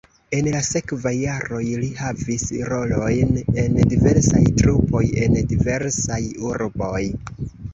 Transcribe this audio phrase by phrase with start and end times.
[0.35, 6.21] En la sekvaj jaroj li havis rolojn en diversaj trupoj en diversaj
[6.55, 7.07] urboj.